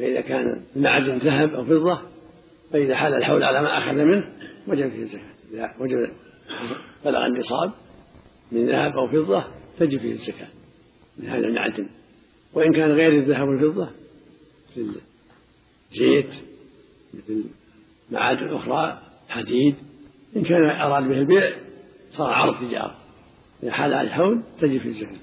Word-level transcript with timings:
فإذا 0.00 0.20
كان 0.20 0.62
المعدن 0.76 1.18
ذهب 1.18 1.54
أو 1.54 1.64
فضة 1.64 2.00
فإذا 2.72 2.96
حال 2.96 3.14
الحول 3.14 3.42
على 3.42 3.62
ما 3.62 3.78
أخذ 3.78 3.94
منه 3.94 4.32
وجب 4.68 4.90
فيه 4.90 5.02
الزكاة. 5.02 5.34
إذا 5.52 5.74
وجب 5.80 6.10
بلغ 7.04 7.26
النصاب 7.26 7.72
من 8.52 8.68
ذهب 8.68 8.92
أو 8.96 9.08
فضة 9.08 9.44
تجب 9.78 10.00
فيه 10.00 10.12
الزكاة 10.12 10.48
من 11.18 11.28
هذا 11.28 11.46
المعدن. 11.46 11.88
وإن 12.54 12.72
كان 12.72 12.90
غير 12.90 13.12
الذهب 13.12 13.48
والفضة 13.48 13.88
مثل 14.76 15.00
زيت 15.92 16.30
مثل 17.14 17.44
معادن 18.10 18.54
أخرى 18.54 19.02
حديد 19.28 19.74
إن 20.36 20.42
كان 20.42 20.64
أراد 20.64 21.08
به 21.08 21.18
البيع 21.18 21.50
صار 22.10 22.30
عرض 22.32 22.68
تجارة. 22.68 22.98
إذا 23.62 23.72
حال 23.72 23.94
على 23.94 24.08
الحول 24.08 24.42
تجب 24.60 24.80
فيه 24.80 24.88
الزكاة. 24.88 25.20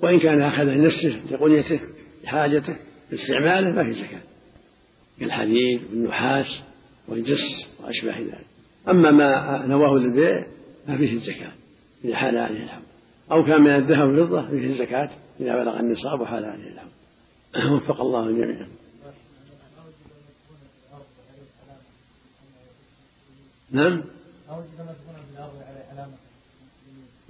وإن 0.00 0.18
كان 0.18 0.40
أخذه 0.40 0.70
لنفسه 0.70 1.20
لقنيته 1.30 1.80
لحاجته 2.24 2.76
لاستعماله 3.10 3.70
ما 3.70 3.84
في 3.84 3.92
زكاة. 3.92 4.22
كالحديد 5.20 5.82
والنحاس 5.90 6.60
والجص 7.08 7.66
وأشباه 7.80 8.18
ذلك. 8.18 8.46
أما 8.88 9.10
ما 9.10 9.66
نواه 9.66 9.98
للبيع 9.98 10.46
ففيه 10.86 11.12
الزكاة 11.12 11.52
إذا 12.04 12.16
حال 12.16 12.38
عليه 12.38 12.62
الحول 12.62 12.82
أو 13.32 13.44
كان 13.44 13.60
من 13.60 13.70
الذهب 13.70 14.08
والفضة 14.08 14.50
فيه 14.50 14.66
الزكاة 14.66 15.10
إذا 15.40 15.56
بلغ 15.56 15.80
النصاب 15.80 16.20
وحال 16.20 16.44
عليه 16.44 16.68
الحول 16.68 16.90
وفق 17.72 18.00
الله 18.00 18.26
الجميع 18.26 18.66
نعم؟ 23.70 24.02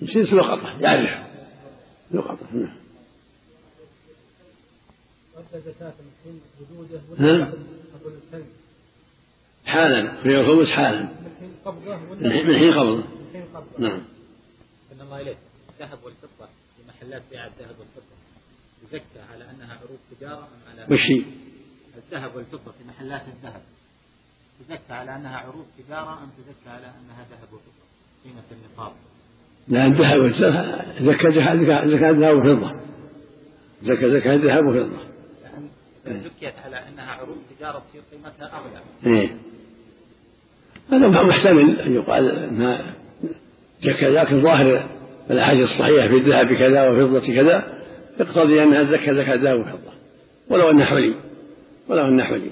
يصير 0.02 0.36
لقطة 0.36 0.80
يعرف. 0.80 1.26
لقطة 2.10 2.46
نعم. 2.52 2.83
نعم. 7.18 7.52
حالا. 9.66 10.22
في 10.22 10.40
الخمس 10.40 10.68
حالا. 10.68 11.02
من 11.02 12.32
حين 13.32 13.52
قبضه 13.54 13.78
نعم. 13.78 14.02
أن 14.92 15.00
الله 15.00 15.20
إليك. 15.20 15.38
الذهب 15.80 15.98
والفضة. 16.04 16.46
في 16.76 16.82
محلات 16.88 17.22
بيع 17.30 17.46
الذهب 17.46 17.74
والفضة. 17.78 18.14
تزكى 18.82 19.20
على 19.32 19.50
أنها 19.50 19.74
عروض 19.74 19.98
تجارة 20.18 20.38
أم 20.38 20.70
على 20.70 20.94
وش 20.94 21.24
الذهب 21.96 22.36
والفضة 22.36 22.72
في 22.72 22.84
محلات 22.88 23.22
الذهب. 23.36 23.62
تزكى 24.60 24.92
على 24.92 25.16
أنها 25.16 25.36
عروض 25.36 25.66
تجارة 25.78 26.22
أم 26.22 26.28
تزكى 26.38 26.70
على 26.70 26.86
أنها 26.86 27.26
ذهب 27.30 27.52
وفضة. 27.52 27.84
قيمة 28.24 28.42
النقاب 28.52 28.92
لا 29.68 29.86
الذهب 29.86 30.18
والفضة 30.18 31.12
زكاة 31.12 31.30
زكاة 31.86 32.10
الذهب 32.10 32.36
وفضة 32.36 32.80
زكاة 33.82 34.08
زكاة 34.08 34.34
الذهب 34.34 34.64
وفضة 34.66 35.13
زكيت 36.06 36.54
على 36.64 36.76
أنها 36.88 37.12
عروض 37.12 37.36
تجارة 37.58 37.82
تصير 37.88 38.02
قيمتها 38.12 38.58
أغلى. 38.58 38.82
إيه. 39.06 39.36
هذا 40.92 41.08
محتمل 41.08 41.80
أن 41.80 41.94
يقال 41.94 42.30
أنها 42.30 42.94
زكاة 43.80 44.08
لكن 44.08 44.42
ظاهر 44.42 44.90
الأحاديث 45.30 45.64
الصحيحة 45.64 46.08
في 46.08 46.16
الذهب 46.16 46.52
كذا 46.52 46.88
وفضة 46.88 47.34
كذا 47.34 47.82
يقتضي 48.20 48.62
أنها 48.62 48.84
زكاة 48.84 49.12
زكاة 49.12 49.34
ذهب 49.34 49.60
وفضة. 49.60 49.92
ولو 50.48 50.70
أنها 50.70 50.86
حلي 50.86 51.14
ولو 51.88 52.08
أنها 52.08 52.24
حلي. 52.24 52.50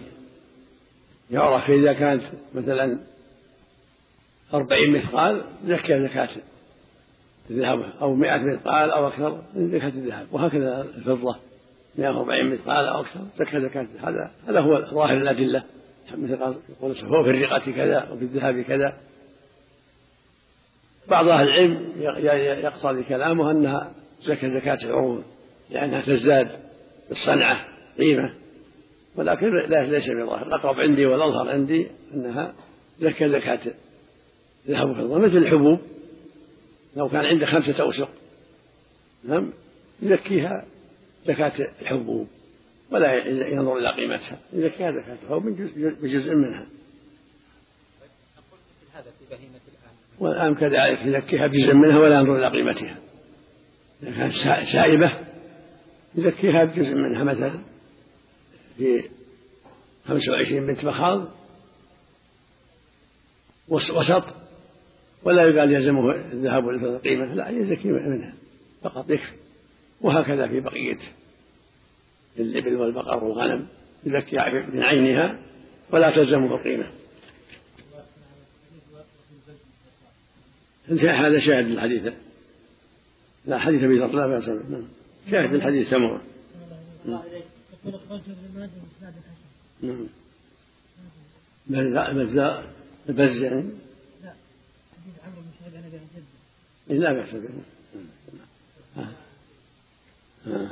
يعرف 1.31 1.71
إذا 1.71 1.93
كانت 1.93 2.23
مثلا 2.55 2.99
أربعين 4.55 4.93
مثقال 4.93 5.43
زكى 5.65 6.03
زكاة 6.03 6.29
الذهب 7.51 7.93
أو 8.01 8.15
مئة 8.15 8.39
مثقال 8.39 8.91
أو 8.91 9.09
أكثر 9.09 9.43
زكاة 9.57 9.89
الذهب 9.89 10.27
وهكذا 10.33 10.87
الفضة. 10.97 11.37
مئة 11.99 12.09
وأربعين 12.09 12.51
مثقال 12.51 12.87
أو 12.87 13.01
أكثر 13.01 13.21
زكى 13.37 13.61
زكاة. 13.61 13.87
هذا 14.01 14.31
هذا 14.49 14.61
هو 14.61 14.95
ظاهر 14.95 15.17
الأدلة. 15.17 15.63
مثل 16.13 16.33
يقول 16.33 16.97
هو 17.05 17.25
في 17.25 17.31
الرقة 17.31 17.73
كذا 17.73 18.09
وفي 18.13 18.25
الذهب 18.25 18.61
كذا. 18.61 18.97
بعض 21.09 21.29
أهل 21.29 21.49
العلم 21.49 21.93
يقتضي 22.65 23.03
كلامه 23.03 23.51
أنها 23.51 23.93
زكاة 24.23 24.49
زكاة 24.49 24.79
العروض 24.85 25.23
لأنها 25.71 26.01
تزداد 26.01 26.49
بالصنعة 27.09 27.67
قيمة. 27.99 28.35
ولكن 29.17 29.57
ليس 29.69 30.11
بظاهر. 30.11 30.47
الأقرب 30.47 30.81
عندي 30.81 31.07
والأظهر 31.07 31.51
عندي 31.51 31.87
أنها 32.15 32.55
زكاة 33.01 33.27
زكاة. 33.27 33.61
ذهب 34.69 34.91
وفضة 34.91 35.19
مثل 35.19 35.37
الحبوب 35.37 35.81
لو 36.97 37.09
كان 37.09 37.25
عنده 37.25 37.47
خمسة 37.47 37.83
أوسق 37.83 38.09
نعم 39.25 39.53
يزكيها 40.03 40.65
زكاة 41.25 41.69
الحبوب 41.83 42.29
ولا 42.91 43.27
ينظر 43.27 43.79
إلى 43.79 43.89
قيمتها. 43.89 44.39
يزكيها 44.53 44.93
زكاة 44.93 45.17
الحبوب 45.23 45.47
بجزء 46.03 46.35
منها. 46.35 46.67
والآن 50.19 50.55
كذلك 50.55 50.99
يزكيها 51.05 51.47
بجزء 51.47 51.75
منها 51.75 51.99
ولا 51.99 52.17
ينظر 52.17 52.37
إلى 52.37 52.49
قيمتها. 52.49 52.99
إذا 54.03 54.11
كانت 54.11 54.33
سائبة 54.73 55.19
يزكيها 56.15 56.65
بجزء 56.65 56.95
منها. 56.95 57.25
مثلا 57.25 57.53
في 58.79 59.03
خمسة 60.07 60.33
وعشرين 60.33 60.67
بنت 60.67 60.85
مخاض 60.85 61.29
وسط 63.69 64.25
ولا 65.23 65.45
يقال 65.45 65.73
يلزمه 65.73 66.15
الذهب 66.15 66.65
والقيمة 66.65 67.35
لا 67.35 67.49
يزكي 67.49 67.89
منها 67.89 68.35
فقط 68.83 69.11
يكفي. 69.11 69.42
وهكذا 70.03 70.49
في 70.49 70.61
بقية 70.61 70.99
الإبل 72.39 72.77
والبقر 72.77 73.25
والغنم 73.25 73.67
يزكي 74.05 74.37
من 74.75 74.83
عينها 74.83 75.39
ولا 75.91 76.17
تلزمه 76.17 76.55
القيمة 76.55 76.87
هذا 80.89 81.41
شاهد 81.41 81.67
الحديث. 81.67 82.13
لا 83.47 83.59
حديث 83.59 83.83
أبي 83.83 83.99
لا 83.99 84.27
بأس 84.27 84.45
به. 84.45 84.85
شاهد 85.31 85.55
الحديث 85.55 85.91
سموه 85.91 86.21
نعم. 87.07 87.23
بزاء 91.67 92.73
البز 93.09 93.43
يعني. 93.43 93.63
لا. 94.23 94.35
حديث 94.93 95.15
عمرو 95.27 95.41
بن 95.41 95.51
شعيب 95.61 95.77
عن 95.77 95.85
ابي 96.89 96.99
لا 96.99 97.13
بأس 97.13 97.35
به. 97.35 97.49
نعم. 100.47 100.69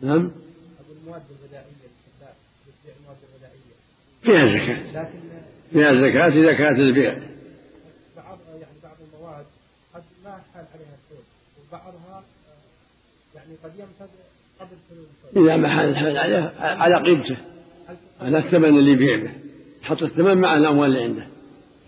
المواد 0.00 1.22
الغذائية 1.30 1.90
المواد 3.00 3.16
الغذائية 3.28 3.74
فيها 4.22 4.46
زكاة. 4.46 4.80
فيها 5.72 5.94
زكاة 5.94 6.28
إذا 6.28 6.52
كانت 6.52 6.78
البيع 6.78 7.12
بعض 8.16 8.38
يعني 8.60 8.74
بعض 8.82 8.96
المواد 9.14 9.44
قد 9.94 10.02
ما 10.24 10.30
حال 10.30 10.64
عليها 10.74 10.94
الحول 11.00 11.24
وبعضها 11.68 12.22
يعني 13.34 13.54
قد 13.64 13.70
ينفذ 13.78 14.12
قبل 14.60 14.76
حلول 14.90 15.06
إذا 15.46 15.56
ما 15.56 15.68
حال 15.68 15.88
الحول 15.88 16.16
عليها 16.16 16.52
على 16.58 16.94
قيمته. 16.94 17.36
على 18.20 18.38
الثمن 18.38 18.78
اللي 18.78 18.92
يبيع 18.92 19.16
به. 19.16 19.30
حط 19.82 20.02
الثمن 20.02 20.38
مع 20.38 20.56
الأموال 20.56 20.90
اللي 20.90 21.02
عنده. 21.02 21.26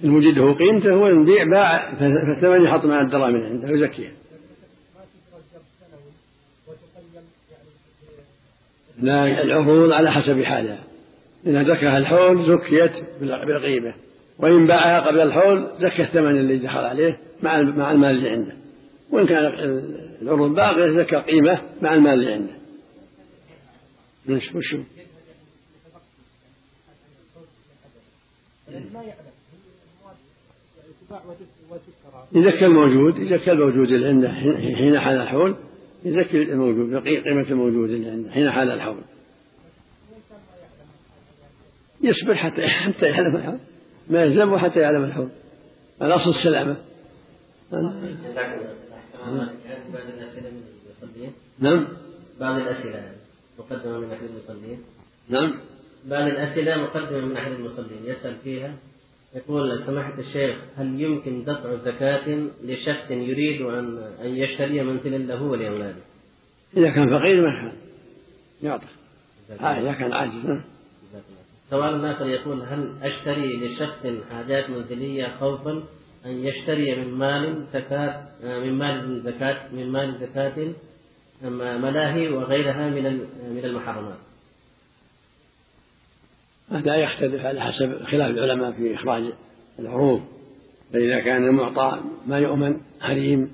إن 0.04 0.10
وجده 0.10 0.52
قيمته 0.52 0.96
وإن 0.96 1.24
بيع 1.24 1.44
باع 1.44 1.94
فالثمن 1.94 2.64
يحط 2.64 2.84
مع 2.84 3.00
الدراهم 3.00 3.34
اللي 3.34 3.46
عنده 3.46 3.68
ويزكيها. 3.68 4.12
لا 9.02 9.42
العروض 9.42 9.92
على 9.92 10.12
حسب 10.12 10.42
حالها. 10.42 10.84
إذا 11.46 11.62
زكاها 11.62 11.98
الحول 11.98 12.46
زكيت 12.46 12.92
بالقيمة 13.20 13.94
وإن 14.38 14.66
باعها 14.66 15.06
قبل 15.06 15.20
الحول 15.20 15.68
زكى 15.78 16.02
الثمن 16.02 16.38
اللي 16.38 16.56
دخل 16.56 16.84
عليه 16.84 17.18
مع 17.42 17.62
مع 17.62 17.90
المال 17.92 18.10
اللي 18.10 18.30
عنده. 18.30 18.54
وإن 19.10 19.26
كان 19.26 19.44
العروض 20.22 20.54
باقية 20.54 21.02
زكى 21.02 21.16
قيمة 21.16 21.62
مع 21.82 21.94
المال 21.94 22.12
اللي 22.12 22.32
عنده. 22.32 22.52
وش 24.54 24.76
يزكى 32.32 32.66
الموجود 32.66 33.18
يزكى 33.18 33.52
الموجود 33.52 33.90
اللي 33.90 34.08
عنده 34.08 34.28
حين 34.78 35.00
حال 35.00 35.16
الحول. 35.20 35.56
يزكي 36.04 36.42
الموجود 36.42 37.06
قيمة 37.06 37.50
الموجود 37.50 37.90
اللي 37.90 38.10
عنده 38.10 38.30
حين 38.30 38.50
حال 38.50 38.70
الحول. 38.70 39.02
يصبر 42.00 42.34
حتى 42.34 42.68
حتى 42.86 43.06
يعلم 43.06 43.36
الحول. 43.36 43.58
ما 44.10 44.22
يلزمه 44.22 44.58
حتى 44.58 44.80
يعلم 44.80 45.04
الحول. 45.04 45.28
الأصل 46.02 46.30
السلامة. 46.30 46.76
نعم. 51.58 51.88
بعض 52.40 52.56
الأسئلة. 52.56 53.12
مقدمة 53.58 53.98
من 53.98 54.12
أحد 54.12 54.24
المصلين. 54.24 54.78
نعم. 55.28 55.54
بعض 56.04 56.22
الأسئلة 56.22 56.76
مقدمة 56.76 57.20
من 57.20 57.36
أحد 57.36 57.52
المصلين. 57.52 58.04
يسأل 58.04 58.36
فيها 58.44 58.76
يقول 59.34 59.84
سماحة 59.86 60.18
الشيخ 60.18 60.56
هل 60.76 61.00
يمكن 61.00 61.44
دفع 61.44 61.74
زكاة 61.74 62.46
لشخص 62.64 63.10
يريد 63.10 63.62
أن 63.62 63.98
أن 64.22 64.28
يشتري 64.28 64.82
منزلا 64.82 65.16
له 65.16 65.42
ولأولاده؟ 65.42 66.02
إذا 66.76 66.90
كان 66.90 67.18
فقير 67.18 67.42
ما 67.42 67.72
يعطى. 68.62 68.86
آه 69.60 69.80
إذا 69.80 69.92
كان 69.92 70.12
عاجز. 70.12 70.46
نعم 70.46 70.62
سؤال 71.70 72.04
آخر 72.04 72.26
يقول 72.26 72.62
هل 72.62 72.92
أشتري 73.02 73.66
لشخص 73.66 74.06
حاجات 74.30 74.70
منزلية 74.70 75.36
خوفا 75.40 75.82
أن 76.26 76.30
يشتري 76.30 76.94
من 76.96 77.14
مال 77.14 77.66
زكاة 77.72 78.26
من 78.42 78.78
مال 78.78 79.22
زكاة 79.22 79.72
من 79.72 79.92
مال 79.92 80.18
زكاة 80.20 80.72
ملاهي 81.78 82.28
وغيرها 82.28 82.90
من 82.90 83.04
من 83.54 83.64
المحرمات. 83.64 84.18
هذا 86.72 86.96
يختلف 86.96 87.46
على 87.46 87.60
حسب 87.60 88.04
خلاف 88.04 88.30
العلماء 88.30 88.72
في 88.72 88.94
إخراج 88.94 89.22
العروض. 89.78 90.20
فإذا 90.92 91.20
كان 91.20 91.44
المعطى 91.44 92.00
ما 92.26 92.38
يؤمن 92.38 92.76
حريم 93.00 93.50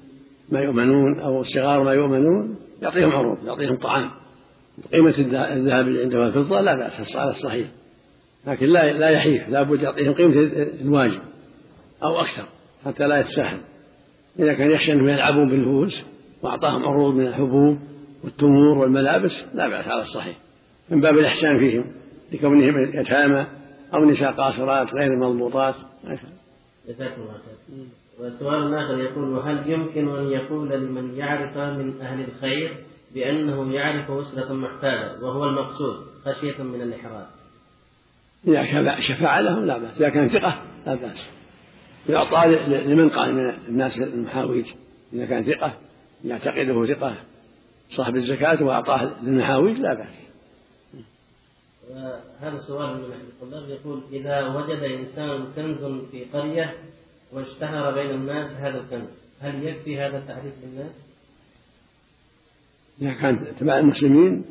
ما 0.52 0.60
يؤمنون 0.60 1.20
أو 1.20 1.40
الصغار 1.40 1.84
ما 1.84 1.92
يؤمنون 1.92 2.56
يعطيهم 2.82 3.10
عروض 3.10 3.46
يعطيهم 3.46 3.76
طعام. 3.76 4.10
قيمة 4.92 5.14
الذهب 5.18 5.88
عنده 5.88 6.18
والفضة 6.18 6.60
لا 6.60 6.74
بأس 6.74 7.16
على 7.16 7.30
الصحيح. 7.30 7.66
لكن 8.46 8.66
لا 8.66 8.92
لا 8.92 9.08
يحيف 9.08 9.48
لا 9.48 9.62
بد 9.62 9.82
يعطيهم 9.82 10.14
قيمة 10.14 10.34
الواجب 10.80 11.20
أو 12.02 12.20
أكثر 12.20 12.48
حتى 12.84 13.06
لا 13.06 13.20
يتساهل. 13.20 13.60
إذا 14.38 14.54
كان 14.54 14.70
يخشى 14.70 14.92
أنهم 14.92 15.08
يلعبون 15.08 15.48
بالفلوس 15.50 16.02
وأعطاهم 16.42 16.84
عروض 16.84 17.14
من 17.14 17.26
الحبوب 17.26 17.78
والتمور 18.24 18.78
والملابس 18.78 19.32
لا 19.54 19.68
بأس 19.68 19.88
على 19.88 20.00
الصحيح. 20.00 20.36
من 20.90 21.00
باب 21.00 21.18
الإحسان 21.18 21.58
فيهم. 21.58 21.84
لكونهم 22.32 22.80
يتامى 22.80 23.46
أو 23.94 24.04
نساء 24.04 24.32
قاصرات 24.32 24.94
غير 24.94 25.16
مضبوطات. 25.16 25.74
جزاكم 26.88 27.22
الله 27.22 27.32
خير. 27.32 27.86
وسؤال 28.20 28.74
آخر 28.74 28.98
يقول 28.98 29.38
هل 29.38 29.70
يمكن 29.70 30.08
أن 30.08 30.26
يقول 30.26 30.70
لمن 30.70 31.14
يعرف 31.14 31.56
من 31.56 32.00
أهل 32.00 32.24
الخير 32.24 32.76
بأنه 33.14 33.72
يعرف 33.74 34.10
أسرة 34.10 34.52
محتاجة 34.52 35.22
وهو 35.22 35.44
المقصود 35.44 36.06
خشية 36.24 36.62
من 36.62 36.82
الإحراج 36.82 37.26
إذا 38.46 39.00
شفع 39.00 39.40
لهم 39.40 39.64
لا 39.64 39.78
بأس 39.78 39.96
إذا 39.96 40.08
كان 40.08 40.28
ثقة 40.28 40.62
لا 40.86 40.94
بأس. 40.94 41.28
يعطى 42.08 42.46
لمن 42.68 43.08
قال 43.08 43.34
من 43.34 43.54
الناس 43.68 43.98
المحاويج 43.98 44.66
إذا 45.12 45.26
كان 45.26 45.44
ثقة 45.44 45.72
يعتقده 46.24 46.86
ثقة 46.86 47.16
صاحب 47.96 48.16
الزكاة 48.16 48.64
وأعطاه 48.64 49.12
للمحاويج 49.22 49.78
لا 49.78 49.94
بأس. 49.94 50.27
وهذا 51.90 52.60
سؤال 52.66 52.96
من 52.96 53.12
أحد 53.12 53.20
الطلاب 53.42 53.68
يقول 53.68 54.02
إذا 54.12 54.46
وجد 54.46 54.82
إنسان 54.82 55.46
كنز 55.56 56.00
في 56.10 56.24
قرية 56.24 56.74
واشتهر 57.32 57.94
بين 57.94 58.10
الناس 58.10 58.50
هذا 58.50 58.80
الكنز 58.80 59.08
هل 59.40 59.64
يكفي 59.64 60.00
هذا 60.00 60.18
التعريف 60.18 60.52
للناس؟ 60.64 60.92
إذا 63.02 63.12
كان 63.12 63.56
تبع 63.60 63.78
المسلمين 63.78 64.44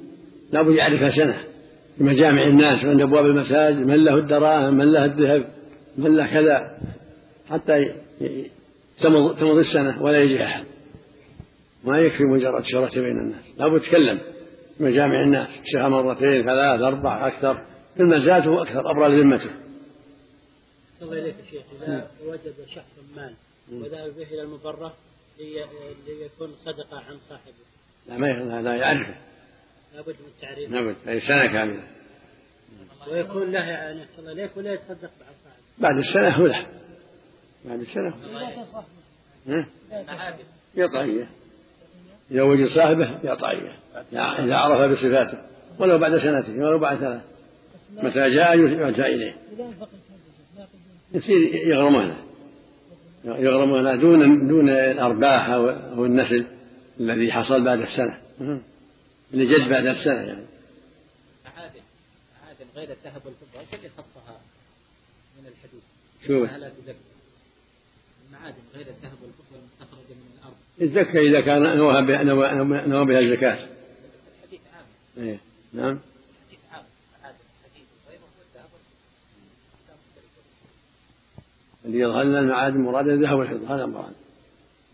لابد 0.51 0.75
يعرفها 0.75 1.09
سنة. 1.09 1.43
في 1.97 2.03
مجامع 2.03 2.47
الناس 2.47 2.83
وعند 2.83 3.01
أبواب 3.01 3.25
المساجد 3.25 3.77
من 3.77 4.03
له 4.03 4.15
الدراهم 4.15 4.73
من 4.73 4.91
له 4.91 5.05
الذهب 5.05 5.49
من 5.97 6.15
له 6.15 6.27
كذا 6.27 6.77
حتى 7.49 7.93
تمضي 9.39 9.61
السنة 9.61 10.03
ولا 10.03 10.19
يجي 10.19 10.43
أحد. 10.43 10.65
ما 11.83 11.99
يكفي 11.99 12.23
مجرد 12.23 12.63
شهرة 12.63 13.01
بين 13.01 13.19
الناس. 13.19 13.43
لابد 13.57 13.81
يتكلم 13.81 14.19
مجامع 14.79 15.24
الناس. 15.24 15.50
شهر 15.74 15.89
مرتين 15.89 16.44
ثلاث 16.44 16.81
أربع 16.81 17.27
أكثر. 17.27 17.65
كل 17.97 18.21
زاد 18.25 18.47
هو 18.47 18.62
أكثر 18.62 18.91
أبرى 18.91 19.09
لذمته 19.09 19.51
الله 21.01 21.13
إليك 21.13 21.35
يا 21.39 21.45
شيخ. 21.51 21.63
إذا 21.81 22.12
وجد 22.25 22.56
شخص 22.68 23.00
مال 23.15 23.35
وذهب 23.71 24.15
به 24.15 24.24
إلى 24.24 24.41
المبرة 24.41 24.94
ليكون 26.07 26.56
صدقة 26.56 27.00
عن 27.00 27.18
صاحبه. 27.29 27.53
لا 28.07 28.18
ما 28.18 28.62
لا 28.62 28.75
يعرفه. 28.75 29.15
لابد 29.94 30.15
من 30.19 30.27
التعريف 30.35 30.71
لابد 30.71 30.95
أي 31.07 31.19
سنة 31.19 31.47
كاملة. 31.47 31.83
ويكون 33.07 33.51
له 33.51 33.59
يعني 33.59 34.06
الله 34.19 34.31
إليك 34.31 34.57
ولا 34.57 34.73
يتصدق 34.73 35.12
بعد 35.19 35.35
صاحبه. 35.44 35.62
بعد 35.77 35.97
السنة 35.97 36.30
هو 36.30 36.45
له. 36.45 36.68
بعد 37.65 37.80
السنة 37.80 38.13
يعطى 40.75 41.01
إذا 41.01 41.27
وجد 42.31 42.68
صاحبه 42.68 43.19
يعطى 43.24 43.47
إذا 44.13 44.56
عرف 44.56 44.91
بصفاته. 44.91 45.38
ولو 45.79 45.97
بعد 45.97 46.18
سنتين 46.18 46.63
ولو 46.63 46.79
بعد 46.79 46.97
ثلاث. 46.97 47.21
متى 47.94 48.29
جاء 48.29 48.57
يؤتى 48.57 49.06
إليه. 49.06 49.35
يصير 51.13 51.56
يغرمونه 51.56 52.18
يغرمونه 53.25 53.95
دون 53.95 54.47
دون 54.47 54.69
الأرباح 54.69 55.50
أو 55.50 56.06
النسل 56.06 56.45
الذي 57.00 57.31
حصل 57.31 57.63
بعد 57.63 57.79
السنة. 57.79 58.18
اللي 59.33 59.45
جد 59.45 59.69
بعد 59.69 59.85
السنة 59.85 60.21
يعني. 60.21 60.45
معادن 61.45 62.65
غير 62.75 62.89
الذهب 62.89 63.21
والفضة 63.25 63.59
إيش 63.59 63.73
اللي 63.73 63.89
خصها 63.89 64.39
من 65.39 65.47
الحدود؟ 65.47 65.81
شوف 66.27 66.59
لا 66.59 66.69
تزكى 66.69 67.16
المعادن 68.27 68.62
غير 68.75 68.85
الذهب 68.88 69.18
والفضة 69.24 69.59
المستخرجة 69.59 70.13
من 70.13 70.38
الأرض. 70.39 70.56
الزكاة 70.81 71.21
إذا 71.21 71.41
كان 71.41 71.77
نوى 72.89 73.06
بها 73.06 73.19
الزكاة. 73.19 73.68
الحديث 74.44 74.62
عام. 74.74 74.85
إيه 75.25 75.39
نعم. 75.74 76.00
اللي 81.85 82.00
يظهر 82.00 82.24
لنا 82.24 82.39
المعادن 82.39 82.77
مراد 82.77 83.07
الذهب 83.07 83.38
والفضة 83.39 83.75
هذا 83.75 83.85
مراد 83.85 84.13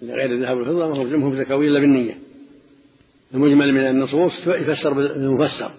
غير 0.04 0.32
الذهب 0.32 0.58
والفضة 0.58 0.88
ما 0.88 0.98
هو 0.98 1.30
هو 1.30 1.36
زكوي 1.36 1.68
إلا 1.68 1.80
بالنية. 1.80 2.18
المجمل 3.34 3.74
من 3.74 3.88
النصوص 3.88 4.48
يفسر 4.48 4.94
بالمفسر 4.94 5.72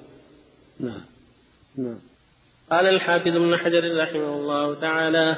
نعم. 0.81 1.01
نعم. 1.79 1.99
قال 2.71 2.87
الحافظ 2.87 3.29
ابن 3.29 3.57
حجر 3.57 4.03
رحمه 4.03 4.37
الله 4.37 4.75
تعالى 4.75 5.37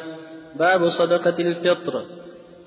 باب 0.58 0.88
صدقة 0.88 1.38
الفطر. 1.38 2.02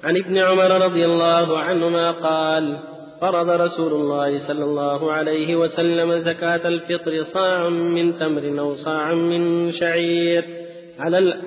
عن 0.03 0.17
ابن 0.17 0.37
عمر 0.37 0.85
رضي 0.85 1.05
الله 1.05 1.57
عنهما 1.57 2.11
قال 2.11 2.77
فرض 3.21 3.49
رسول 3.49 3.93
الله 3.93 4.47
صلى 4.47 4.63
الله 4.63 5.11
عليه 5.11 5.55
وسلم 5.55 6.17
زكاة 6.19 6.67
الفطر 6.67 7.23
صاع 7.23 7.69
من 7.69 8.19
تمر 8.19 8.59
أو 8.59 8.75
صاع 8.75 9.13
من 9.13 9.71
شعير 9.71 10.45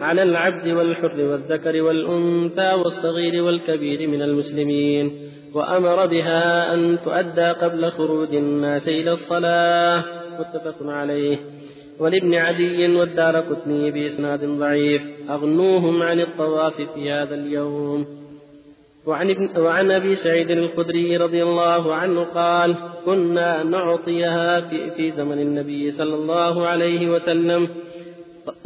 على 0.00 0.22
العبد 0.22 0.68
والحر 0.68 1.20
والذكر 1.20 1.82
والأنثى 1.82 2.72
والصغير 2.72 3.42
والكبير 3.42 4.08
من 4.08 4.22
المسلمين 4.22 5.12
وأمر 5.54 6.06
بها 6.06 6.74
أن 6.74 6.98
تؤدى 7.04 7.48
قبل 7.62 7.90
خروج 7.90 8.34
الناس 8.34 8.88
إلى 8.88 9.12
الصلاة. 9.12 10.04
متفق 10.40 10.76
عليه. 10.82 11.38
ولابن 11.98 12.34
عدي 12.34 12.96
والدار 12.96 13.40
قطني 13.40 13.90
بإسناد 13.90 14.44
ضعيف. 14.44 15.02
أغنوهم 15.31 16.02
عن 16.02 16.20
الطواف 16.20 16.74
في 16.94 17.10
هذا 17.10 17.34
اليوم. 17.34 18.06
وعن, 19.06 19.31
ابن 19.31 19.60
وعن 19.60 19.90
أبي 19.90 20.17
سعيد 20.17 20.50
الخدري 20.50 21.17
رضي 21.17 21.43
الله 21.43 21.94
عنه 21.94 22.24
قال 22.24 22.76
كنا 23.05 23.62
نعطيها 23.62 24.60
في, 24.60 24.90
في 24.90 25.12
زمن 25.12 25.38
النبي 25.38 25.93
صلى 25.93 26.14
الله 26.14 26.67
عليه 26.67 27.10
وسلم. 27.10 27.69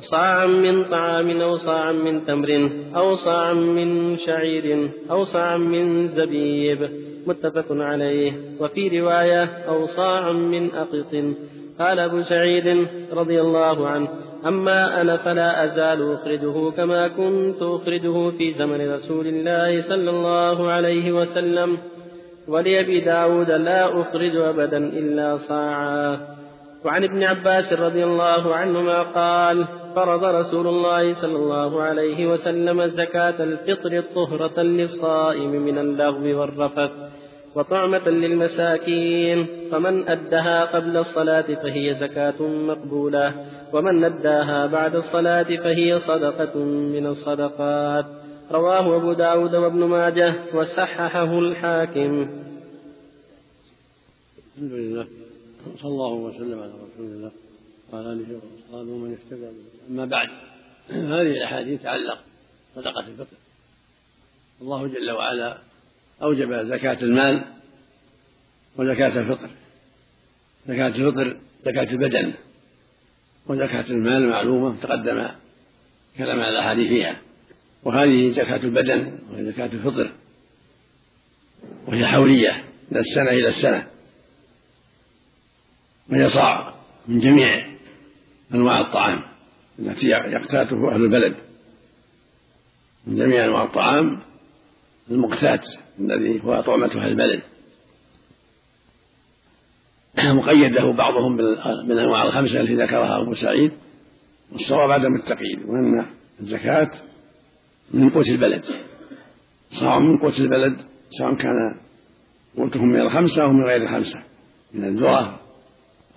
صاعا 0.00 0.46
من 0.46 0.84
طعام 0.84 1.40
أو 1.40 1.56
صاعا 1.56 1.92
من 1.92 2.26
تمر 2.26 2.70
أو 2.96 3.16
صاعا 3.16 3.52
من 3.52 4.18
شعير 4.18 4.88
أو 5.10 5.24
صاعا 5.24 5.56
من 5.56 6.08
زبيب. 6.08 6.88
متفق 7.26 7.66
عليه. 7.70 8.32
وفي 8.60 9.00
رواية 9.00 9.44
أو 9.44 9.86
صاعا 9.86 10.32
من 10.32 10.70
أقط. 10.70 11.14
قال 11.78 11.98
أبو 11.98 12.22
سعيد 12.22 12.88
رضي 13.12 13.40
الله 13.40 13.88
عنه 13.88 14.08
أما 14.46 15.00
أنا 15.00 15.16
فلا 15.16 15.64
أزال 15.64 16.12
أخرجه 16.12 16.70
كما 16.70 17.08
كنت 17.08 17.62
أخرجه 17.62 18.30
في 18.30 18.52
زمن 18.52 18.92
رسول 18.94 19.26
الله 19.26 19.82
صلى 19.82 20.10
الله 20.10 20.70
عليه 20.70 21.12
وسلم. 21.12 21.78
ولأبي 22.48 23.00
داود 23.00 23.50
لا 23.50 24.00
أخرج 24.00 24.36
أبدا 24.36 24.76
إلا 24.76 25.38
صاعا. 25.38 26.18
وعن 26.84 27.04
ابن 27.04 27.22
عباس 27.22 27.72
رضي 27.72 28.04
الله 28.04 28.54
عنهما 28.54 29.02
قال 29.02 29.64
فرض 29.94 30.24
رسول 30.24 30.66
الله 30.66 31.14
صلى 31.14 31.36
الله 31.36 31.82
عليه 31.82 32.26
وسلم 32.26 32.86
زكاة 32.86 33.42
الفطر 33.44 34.02
طهرة 34.14 34.62
للصائم 34.62 35.50
من 35.50 35.78
اللغو 35.78 36.40
والرفث. 36.40 36.90
وطعمة 37.56 38.08
للمساكين. 38.08 39.46
فمن 39.70 40.08
أدها 40.08 40.64
قبل 40.64 40.96
الصلاة 40.96 41.48
فهي 41.54 41.94
زكاة 41.94 42.42
مقبولة. 42.42 43.46
ومن 43.72 44.04
أداها 44.04 44.66
بعد 44.66 44.94
الصلاة 44.96 45.42
فهي 45.42 46.00
صدقة 46.00 46.58
من 46.64 47.06
الصدقات. 47.06 48.06
رواه 48.50 48.96
أبو 48.96 49.12
داود 49.12 49.54
وابن 49.54 49.84
ماجه 49.84 50.34
وصححه 50.54 51.38
الحاكم. 51.38 52.12
الحمد 54.56 54.72
لله. 54.72 55.06
صلى 55.82 55.90
الله 55.90 56.12
وسلم 56.12 56.58
على 56.62 56.72
رسول 56.72 57.06
الله 57.06 57.30
وعلى 57.92 58.12
آله 58.12 58.30
وأصحابه 58.34 58.90
ومن 58.92 59.16
اهتدى 59.18 59.48
أما 59.90 60.04
بعد 60.04 60.28
هذه 60.90 61.32
الأحاديث 61.32 61.82
تعلق 61.82 62.18
صدقة 62.74 63.06
الفطر. 63.08 63.36
الله 64.62 64.86
جل 64.86 65.10
وعلا 65.10 65.58
أوجب 66.22 66.52
زكاة 66.52 66.98
المال 67.02 67.44
وزكاة 68.76 69.20
الفطر 69.20 69.50
زكاة 70.66 70.86
الفطر 70.86 71.36
زكاة 71.64 71.90
البدن 71.90 72.32
وزكاة 73.46 73.90
المال 73.90 74.28
معلومة 74.28 74.80
تقدم 74.80 75.28
كلام 76.18 76.40
على 76.40 76.88
فيها. 76.88 77.16
وهذه 77.82 78.32
زكاة 78.32 78.56
البدن 78.56 79.18
وهي 79.30 79.44
زكاة 79.44 79.66
الفطر 79.66 80.12
وهي 81.86 82.06
حولية 82.06 82.64
من 82.90 82.98
السنة 82.98 83.30
إلى 83.30 83.48
السنة 83.48 83.86
وهي 86.10 86.30
صاع 86.30 86.74
من 87.08 87.18
جميع 87.20 87.76
أنواع 88.54 88.80
الطعام 88.80 89.22
التي 89.78 90.06
يقتاته 90.06 90.94
أهل 90.94 91.02
البلد 91.04 91.34
من 93.06 93.16
جميع 93.16 93.44
أنواع 93.44 93.64
الطعام 93.64 94.22
المقتات. 95.10 95.64
الذي 96.00 96.44
هو 96.44 96.60
طعمة 96.60 96.86
أهل 96.86 97.08
البلد. 97.08 97.42
مقيد 100.18 100.72
له 100.72 100.92
بعضهم 100.92 101.36
بالأنواع 101.88 102.24
الخمسة 102.24 102.60
التي 102.60 102.74
ذكرها 102.74 103.22
أبو 103.22 103.34
سعيد 103.34 103.72
والصواب 104.52 104.90
عدم 104.90 105.14
التقييد 105.14 105.62
وأن 105.66 106.06
الزكاة 106.40 106.90
من 107.94 108.10
قوت 108.10 108.26
البلد. 108.26 108.64
صاع 109.80 109.98
من 109.98 110.18
قوت 110.18 110.38
البلد 110.38 110.76
سواء 111.18 111.34
كان 111.34 111.76
قوتهم 112.56 112.88
من 112.88 113.00
الخمسة 113.00 113.42
أو 113.42 113.52
من 113.52 113.64
غير 113.64 113.82
الخمسة 113.82 114.22
من 114.74 114.84
الذرة 114.84 115.40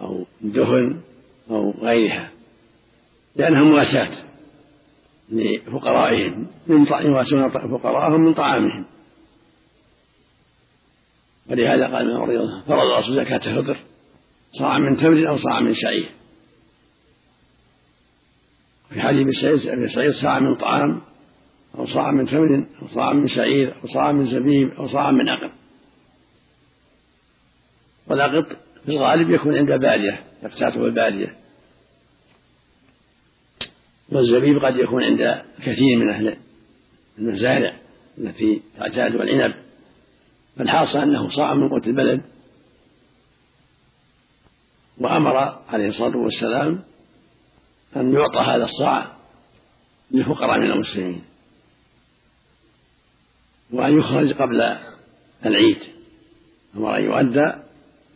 أو 0.01 0.25
الدهن 0.43 1.01
أو 1.49 1.71
غيرها 1.71 2.31
لأنها 3.35 3.63
مواساة 3.63 4.11
لفقرائهم 5.31 6.47
من 6.67 6.85
يواسون 6.85 7.49
فقراءهم 7.49 8.21
من 8.21 8.33
طعامهم. 8.33 8.85
ولهذا 11.49 11.85
قال 11.85 11.95
ابن 11.95 12.15
رضي 12.15 12.39
الله 12.39 12.61
فرض 12.61 12.87
الرسول 12.87 13.15
زكاة 13.15 13.51
الفطر 13.51 13.77
صاع 14.59 14.77
من 14.79 14.97
تمر 14.97 15.29
أو 15.29 15.37
صاع 15.37 15.59
من 15.59 15.75
شعير. 15.75 16.11
في 18.89 19.01
حديث 19.01 19.43
ابن 19.43 19.89
سعيد 19.89 20.13
صاع 20.13 20.39
من 20.39 20.55
طعام 20.55 21.01
أو 21.77 21.87
صاع 21.87 22.11
من 22.11 22.25
تمر 22.25 22.65
أو 22.81 22.87
صاع 22.87 23.13
من 23.13 23.27
شعير 23.27 23.75
أو 23.83 23.87
صاع 23.87 24.11
من 24.11 24.25
زبيب 24.25 24.71
أو 24.71 24.87
صاع 24.87 25.11
من 25.11 25.29
أقط. 25.29 25.51
والأقط 28.07 28.57
في 28.85 28.91
الغالب 28.91 29.29
يكون 29.29 29.55
عند 29.55 29.71
بادية 29.71 30.23
يقتاته 30.43 30.85
البادية. 30.85 31.35
والزبيب 34.11 34.65
قد 34.65 34.77
يكون 34.77 35.03
عند 35.03 35.41
كثير 35.61 35.97
من 35.97 36.09
أهل 36.09 36.37
المزارع 37.19 37.73
التي 38.17 38.61
تعتاد 38.77 39.15
العنب 39.15 39.68
فالحاصل 40.59 40.99
أنه 40.99 41.29
صاع 41.29 41.53
من 41.53 41.69
قوت 41.69 41.87
البلد 41.87 42.21
وأمر 44.97 45.37
عليه 45.69 45.87
الصلاة 45.87 46.17
والسلام 46.17 46.83
أن 47.95 48.13
يعطى 48.13 48.39
هذا 48.39 48.63
الصاع 48.63 49.15
للفقراء 50.11 50.59
من 50.59 50.71
المسلمين 50.71 51.21
وأن 53.71 53.99
يخرج 53.99 54.33
قبل 54.33 54.77
العيد. 55.45 55.79
أمر 56.75 56.97
أن 56.97 57.03
يؤدى 57.03 57.53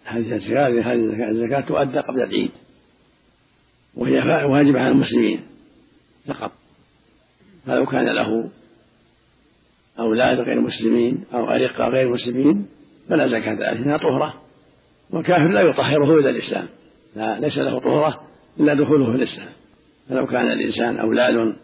هذه 0.03 0.33
الزكاة 0.35 0.67
هذه 0.67 1.29
الزكاة 1.29 1.61
تؤدى 1.61 1.99
قبل 1.99 2.21
العيد. 2.21 2.51
وهي 3.95 4.45
واجبة 4.45 4.79
على 4.79 4.91
المسلمين 4.91 5.41
فقط. 6.27 6.51
فلو 7.65 7.85
كان 7.85 8.05
له 8.05 8.49
أولاد 9.99 10.39
غير 10.39 10.61
مسلمين 10.61 11.23
أو 11.33 11.49
أرقة 11.49 11.87
غير 11.87 12.09
مسلمين 12.13 12.65
فلا 13.09 13.27
زكاة 13.27 13.69
عليهما 13.69 13.97
طهرة. 13.97 14.33
والكافر 15.09 15.47
لا 15.47 15.61
يطهره 15.61 16.19
إلا 16.19 16.29
الإسلام. 16.29 16.67
لا 17.15 17.39
ليس 17.39 17.57
له 17.57 17.79
طهرة 17.79 18.19
إلا 18.59 18.73
دخوله 18.73 19.05
في 19.05 19.15
الإسلام. 19.15 19.49
فلو 20.09 20.25
كان 20.25 20.51
الإنسان 20.51 20.99
أولاد 20.99 21.55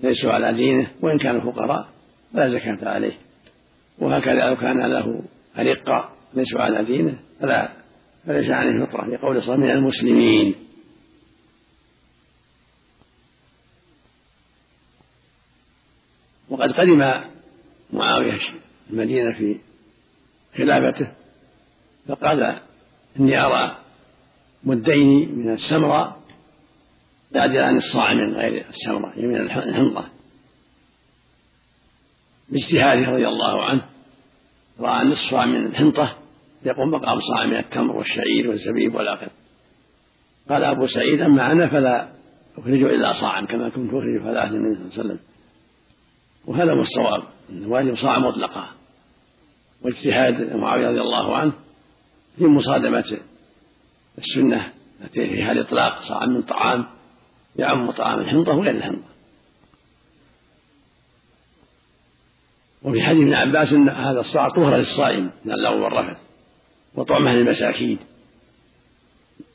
ليسوا 0.00 0.32
على 0.32 0.52
دينه 0.52 0.86
وإن 1.02 1.18
كانوا 1.18 1.52
فقراء 1.52 1.88
فلا 2.34 2.48
زكاة 2.48 2.88
عليه. 2.88 3.12
وهكذا 3.98 4.48
لو 4.48 4.56
كان 4.56 4.80
له 4.80 5.22
أرقة 5.58 6.10
ليسوا 6.34 6.60
على 6.60 6.84
دينه 6.84 7.14
فلا 7.40 7.68
فليس 8.26 8.50
عليه 8.50 8.84
فطرة 8.84 9.06
لقول 9.06 9.42
صلى 9.42 9.56
من 9.56 9.70
المسلمين. 9.70 10.54
قدم 16.76 17.12
معاوية 17.92 18.38
المدينة 18.90 19.32
في 19.32 19.58
خلافته 20.56 21.08
فقال 22.08 22.58
إني 23.20 23.40
أرى 23.40 23.78
مدين 24.64 25.38
من 25.38 25.52
السمراء 25.54 26.20
يعدلان 27.32 27.76
الصاع 27.76 28.14
من 28.14 28.34
غير 28.34 28.64
السمراء 28.68 29.18
يعني 29.18 29.26
من 29.26 29.36
الحنطة. 29.36 30.08
باجتهاده 32.48 33.02
رضي 33.02 33.28
الله 33.28 33.64
عنه 33.64 33.82
رأى 34.80 35.02
الصاع 35.02 35.46
من 35.46 35.66
الحنطة 35.66 36.16
يقوم 36.64 36.90
مقام 36.90 37.18
صاع 37.20 37.46
من 37.46 37.56
التمر 37.56 37.96
والشعير 37.96 38.48
والزبيب 38.48 38.94
والعقل 38.94 39.28
قال 40.48 40.64
أبو 40.64 40.86
سعيد 40.86 41.20
أما 41.20 41.52
أنا 41.52 41.68
فلا 41.68 42.08
أخرج 42.58 42.82
إلا 42.82 43.12
صاعا 43.12 43.40
كما 43.40 43.68
كنت 43.68 43.88
أخرج 43.88 44.22
فلا 44.22 44.50
منه 44.50 44.74
صلى 44.74 44.84
الله 44.84 44.92
عليه 44.92 45.00
وسلم. 45.00 45.18
وهذا 46.46 46.72
هو 46.72 46.80
الصواب. 46.80 47.22
الواجب 47.50 47.96
صاع 47.96 48.18
مطلقا. 48.18 48.68
واجتهاد 49.82 50.56
معاوية 50.56 50.88
رضي 50.88 51.00
الله 51.00 51.36
عنه 51.36 51.52
في 52.38 52.44
مصادمة 52.44 53.18
السنة. 54.18 54.72
التي 55.04 55.26
فيها 55.26 55.52
الإطلاق 55.52 56.02
صاع 56.02 56.26
من 56.26 56.42
طعام 56.42 56.86
يعم 57.56 57.90
طعام 57.90 58.20
الحنطة 58.20 58.52
وغير 58.52 58.76
الحنطة. 58.76 59.08
وفي 62.82 63.02
حديث 63.02 63.20
ابن 63.20 63.34
عباس 63.34 63.72
أن 63.72 63.88
هذا 63.88 64.20
الصاع 64.20 64.48
طهرة 64.48 64.76
للصائم 64.76 65.30
من 65.44 65.52
اللغو 65.52 65.84
والرفث 65.84 66.16
وطعمة 66.94 67.32
للمساكين. 67.32 67.98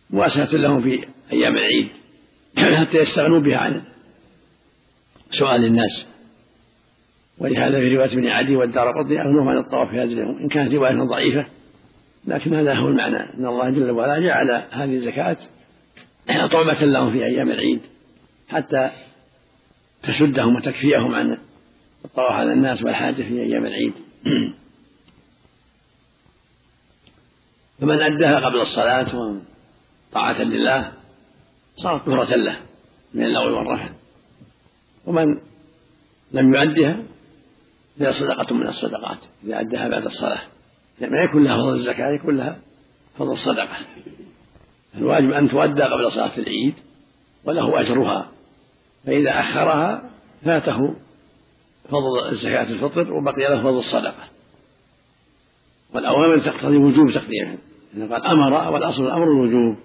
مواساة 0.10 0.56
لهم 0.56 0.82
في 0.82 1.08
أيام 1.32 1.58
العيد 1.58 1.90
حتى 2.58 2.98
يستغنوا 2.98 3.40
بها 3.40 3.58
عن 3.58 3.84
سؤال 5.32 5.66
الناس. 5.66 6.06
ولهذا 7.38 7.80
في 7.80 7.96
رواية 7.96 8.14
ابن 8.14 8.28
عدي 8.28 8.56
والدار 8.56 9.00
قطني 9.00 9.22
أغنوهم 9.22 9.48
عن 9.48 9.58
الطواف 9.58 9.90
في 9.90 9.96
هذه 9.96 10.14
اليوم 10.14 10.38
إن 10.38 10.48
كانت 10.48 10.74
رواية 10.74 10.94
ضعيفة 10.94 11.46
لكن 12.28 12.56
هذا 12.56 12.74
هو 12.74 12.88
المعنى 12.88 13.18
أن 13.18 13.46
الله 13.46 13.70
جل 13.70 13.92
وعلا 13.92 14.20
جعل 14.20 14.52
هذه 14.72 14.96
الزكاة 14.96 15.38
طعمة 16.54 16.84
لهم 16.84 17.12
في 17.12 17.26
أيام 17.26 17.52
العيد 17.52 17.82
حتى 18.50 18.92
تسدهم 20.04 20.56
وتكفيهم 20.56 21.16
عن 21.16 21.38
الطواف 22.06 22.32
على 22.32 22.54
الناس 22.54 22.84
والحاجة 22.84 23.24
في 23.24 23.42
أيام 23.42 23.66
العيد. 23.66 23.94
فمن 27.82 28.02
أداها 28.02 28.46
قبل 28.46 28.62
الصلاة 28.62 29.42
طاعة 30.12 30.42
لله 30.42 30.92
صارت 31.76 32.06
طهرة 32.06 32.36
له 32.36 32.58
من 33.14 33.24
اللغو 33.24 33.58
والرفث 33.58 33.92
ومن 35.06 35.26
لم 36.32 36.54
يؤدها 36.54 37.04
فهي 38.00 38.14
صدقة 38.14 38.56
من 38.56 38.68
الصدقات. 38.68 39.18
إذا 39.44 39.60
أداها 39.60 39.88
بعد 39.88 40.06
الصلاة. 40.06 40.42
يعني 41.02 41.14
ما 41.14 41.24
يكون 41.24 41.44
لها 41.44 41.58
فضل 41.58 41.74
الزكاة 41.74 42.10
يكون 42.10 42.38
لها 42.38 42.58
فضل 43.18 43.32
الصدقة. 43.32 43.78
الواجب 44.98 45.32
أن 45.32 45.50
تؤدى 45.50 45.82
قبل 45.82 46.12
صلاة 46.12 46.38
العيد 46.38 46.74
وله 47.44 47.82
أجرها. 47.82 48.32
فإذا 49.06 49.40
أخرها 49.40 50.10
فاته 50.46 50.96
فضل 51.90 52.30
الزكاة 52.30 52.64
الفطر 52.64 53.14
وبقي 53.14 53.50
له 53.50 53.64
فضل 53.64 53.80
الصدقة. 53.80 54.24
والأوامر 55.94 56.40
تقتضي 56.40 56.78
وجوب 56.78 57.12
تقديمها 57.12 57.58
إذا 57.98 58.08
قال 58.08 58.26
أمر 58.26 58.54
والأصل 58.54 59.04
الأمر 59.04 59.24
الوجوب. 59.24 59.78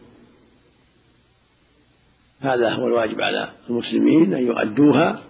هذا 2.41 2.71
هو 2.71 2.87
الواجب 2.87 3.21
على 3.21 3.49
المسلمين 3.71 4.35
أن 4.35 4.47
يؤدوها 4.47 5.23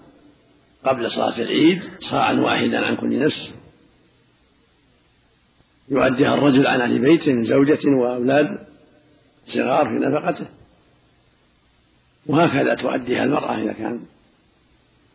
قبل 0.86 1.10
صلاة 1.10 1.40
العيد 1.42 1.82
صاعا 2.10 2.32
واحدا 2.32 2.86
عن 2.86 2.96
كل 2.96 3.24
نفس. 3.24 3.54
يؤديها 5.88 6.34
الرجل 6.34 6.66
عن 6.66 6.80
أهل 6.80 6.98
بيته 6.98 7.32
من 7.32 7.44
زوجة 7.44 7.88
وأولاد 7.88 8.58
صغار 9.46 9.84
في 9.84 10.06
نفقته. 10.06 10.46
وهكذا 12.26 12.74
تؤديها 12.74 13.24
المرأة 13.24 13.62
إذا 13.62 13.72
كان 13.72 14.00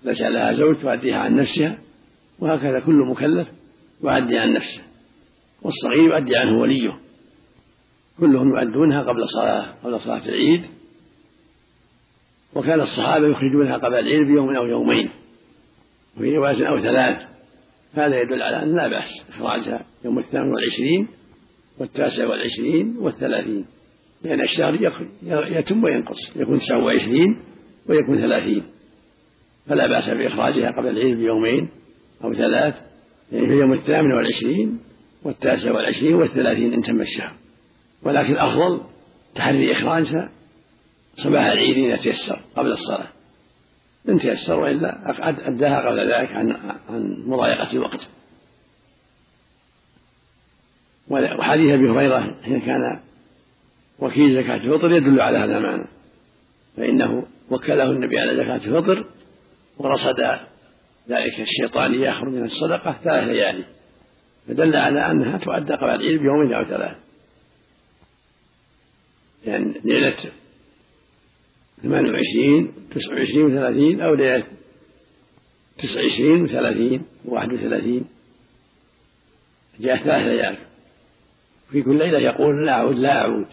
ليس 0.03 0.21
لها 0.21 0.53
زوج 0.53 0.75
تؤديها 0.81 1.17
عن 1.17 1.35
نفسها. 1.35 1.77
وهكذا 2.39 2.79
كل 2.79 3.05
مكلف 3.11 3.47
يؤدي 4.03 4.37
عن 4.37 4.53
نفسه. 4.53 4.81
والصغير 5.61 6.03
يؤدي 6.03 6.37
عنه 6.37 6.59
وليه. 6.59 6.99
كلهم 8.19 8.55
يؤدونها 8.55 9.01
قبل 9.01 9.27
صلاة 9.27 9.73
قبل 9.83 9.99
صلاة 9.99 10.25
العيد. 10.25 10.65
وكان 12.55 12.81
الصحابة 12.81 13.27
يخرجونها 13.27 13.77
قبل 13.77 13.95
العيد 13.95 14.27
بيوم 14.27 14.55
أو 14.55 14.65
يومين. 14.65 15.20
وفي 16.18 16.38
رواية 16.38 16.70
أو 16.70 16.84
ثلاث 16.84 17.22
هذا 17.94 18.22
يدل 18.22 18.41
على 18.41 18.63
أن 18.63 18.75
لا 18.75 18.88
بأس 18.88 19.10
إخراجها 19.30 19.86
يوم 20.06 20.20
الثامن 20.20 20.51
والعشرين 20.51 21.08
والتاسع 21.80 22.27
والعشرين 22.27 22.98
والثلاثين 22.98 23.65
لأن 24.24 24.41
الشهر 24.41 24.94
يتم 25.58 25.84
وينقص 25.84 26.18
يكون 26.36 26.60
تسعة 26.60 26.84
وعشرين 26.84 27.41
ويكون 27.89 28.18
ثلاثين 28.18 28.63
فلا 29.68 29.88
بأس 29.88 30.10
بإخراجها 30.10 30.72
قبل 30.72 30.88
العيد 30.88 31.18
بيومين 31.18 31.70
أو 32.24 32.34
ثلاث 32.34 32.75
يعني 33.32 33.48
في 33.48 33.53
اليوم 33.53 33.74
الثامن 33.74 34.12
والعشرين 34.12 34.80
والتاسع 35.24 35.72
والعشرين 35.72 36.15
والثلاثين 36.15 36.74
إن 36.74 36.82
تم 36.82 37.01
الشهر 37.01 37.34
ولكن 38.03 38.32
الأفضل 38.32 38.82
تحري 39.36 39.72
إخراجها 39.72 40.32
صباح 41.24 41.46
العيد 41.46 41.77
إذا 41.77 41.96
تيسر 41.96 42.41
قبل 42.56 42.72
الصلاة. 42.72 43.08
إن 44.10 44.20
تيسر 44.20 44.60
وإلا 44.60 44.98
أداها 45.48 45.89
قبل 45.89 46.00
ذلك 46.00 46.29
عن 46.29 46.51
عن 46.89 47.24
مضايقة 47.25 47.72
الوقت. 47.72 48.08
وحديث 51.10 51.72
أبي 51.72 51.89
هريرة 51.89 52.36
حين 52.43 52.62
كان 52.62 53.00
وكيل 54.00 54.43
زكاة 54.43 54.55
الفطر 54.55 54.91
يدل 54.91 55.22
على 55.22 55.38
هذا 55.38 55.58
المعنى. 55.58 55.86
فإنه 56.77 57.25
وكله 57.50 57.91
النبي 57.91 58.20
على 58.20 58.36
زكاة 58.36 58.55
الفطر 58.55 59.05
ورصد 59.77 60.20
ذلك 61.10 61.39
الشيطان 61.39 61.93
يخرج 61.93 62.34
من 62.34 62.46
الصدقة 62.46 62.96
ثلاث 63.03 63.27
ليالي 63.27 63.63
فدل 64.48 64.75
على 64.75 65.12
أنها 65.12 65.38
تؤدى 65.38 65.74
قبل 65.74 65.89
العيد 65.89 66.20
بيومين 66.20 66.53
أو 66.53 66.65
ثلاث. 66.65 66.98
يعني 69.46 69.81
ليلة 69.84 70.31
ثمان 71.83 72.05
وعشرين 72.05 72.71
تسع 72.91 73.13
وعشرين 73.13 73.45
وثلاثين 73.45 74.01
أو 74.01 74.13
ليلة 74.13 74.43
تسع 75.77 76.01
وعشرين 76.01 76.43
وثلاثين 76.43 77.03
وواحد 77.25 77.53
وثلاثين. 77.53 78.05
جاء 79.79 79.97
ثلاث 79.97 80.27
ليال 80.27 80.57
في 81.71 81.81
كل 81.81 81.97
ليلة 81.97 82.19
يقول 82.19 82.65
لا 82.65 82.71
أعود 82.71 83.00
لا 83.00 83.21
أعود. 83.21 83.45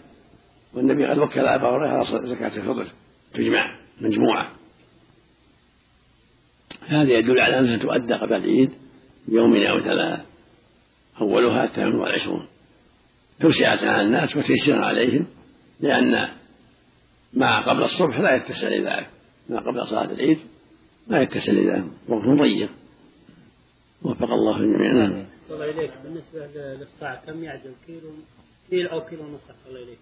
والنبي 0.74 1.06
قد 1.06 1.18
وكل 1.18 1.40
أبا 1.40 1.68
هريرة 1.68 1.88
على 1.88 2.28
زكاة 2.28 2.56
الفطر. 2.56 2.86
تجمع 3.34 3.78
مجموعة. 4.00 4.52
هذا 6.86 7.12
يدل 7.18 7.40
على 7.40 7.58
أنها 7.58 7.76
تؤدى 7.76 8.14
قبل 8.14 8.34
العيد 8.34 8.70
يوم 9.28 9.56
أو 9.56 9.80
ثلاث 9.80 10.20
أولها 11.20 11.64
الثامن 11.64 11.94
والعشرون. 11.94 12.46
توسعة 13.40 13.90
على 13.90 14.02
الناس 14.02 14.36
وتيسيرا 14.36 14.86
عليهم 14.86 15.26
لأن 15.80 16.28
ما 17.32 17.60
قبل 17.60 17.82
الصبح 17.82 18.18
لا 18.20 18.36
يتسع 18.36 18.68
لذلك. 18.68 19.10
ما 19.48 19.60
قبل 19.60 19.86
صلاة 19.86 20.04
العيد 20.04 20.38
لا 21.08 21.22
يتسع 21.22 21.52
لذلك. 21.52 21.84
وقت 22.08 22.40
ضيق. 22.40 22.70
وفق 24.02 24.30
الله 24.30 24.58
جميعا 24.58 24.92
نعم. 24.92 25.26
الله 25.50 25.70
إليك. 25.70 25.92
بالنسبة 26.04 26.46
للصاع 26.56 27.14
كم 27.14 27.44
يعدل 27.44 27.72
كيلو 27.86 28.10
كيلو 28.70 28.88
أو 28.90 29.00
كيلو 29.00 29.22
ونصف؟ 29.22 29.68
الله 29.68 29.82
إليك. 29.82 29.98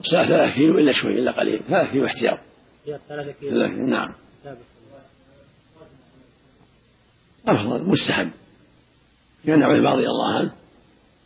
الصاع 0.00 0.26
ثلاثة 0.26 0.54
كيلو 0.54 0.78
إلا 0.78 0.92
شوي 0.92 1.18
إلا 1.18 1.30
قليل. 1.30 1.60
ثلاثة 1.68 1.92
كيلو 1.92 2.06
احتياط. 2.06 2.38
ثلاثة 3.08 3.32
كيلو. 3.32 3.66
نعم. 3.86 4.14
أفضل 7.48 7.82
مستحب. 7.82 8.30
لأن 9.44 9.62
عمر 9.62 9.92
رضي 9.92 10.06
الله 10.06 10.34
عنه 10.34 10.52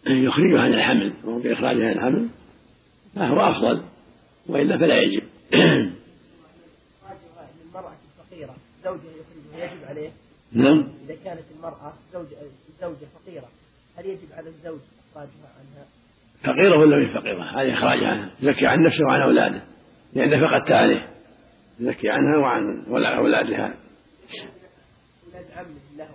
يخرجها 0.06 0.62
عن 0.62 0.74
الحمل 0.74 1.14
وهو 1.24 1.38
بإخراجها 1.38 1.84
عن 1.84 1.92
الحمل. 1.92 2.28
فهو 3.14 3.40
أفضل. 3.40 3.82
وإلا 4.48 4.78
فلا 4.78 5.02
يجب. 5.02 5.22
الفقيرة 8.34 8.54
زوجها 8.84 9.10
يخرجها 9.10 9.72
يجب 9.72 9.84
عليه 9.84 10.10
نعم. 10.52 10.88
إذا 11.04 11.16
كانت 11.24 11.44
المرأة 11.56 11.92
زوجة 12.12 12.36
زوجة 12.80 13.06
فقيرة 13.14 13.48
هل 13.96 14.06
يجب 14.06 14.32
على 14.32 14.48
الزوج 14.48 14.80
إخراجها 15.10 15.50
عنها؟ 15.58 15.86
فقيرة 16.44 16.78
ولا 16.78 16.96
من 16.96 17.06
فقيرة؟ 17.06 17.42
هذه 17.42 17.72
إخراجها 17.72 18.06
عنها. 18.06 18.30
يزكي 18.40 18.66
عن 18.66 18.78
نفسه 18.86 19.04
وعن 19.04 19.22
أولاده. 19.22 19.62
لأن 20.14 20.48
فقدت 20.48 20.72
عليه. 20.72 21.08
يزكي 21.80 22.10
عنها 22.10 22.38
وعن 22.38 22.84
أولادها. 22.88 23.74
أولاد 25.26 25.46
عمه 25.56 25.96
له 25.98 26.08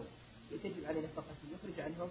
يجب 0.52 0.86
عليه 0.88 1.00
نفقته 1.00 1.46
يخرج 1.54 1.86
عنهم 1.86 2.10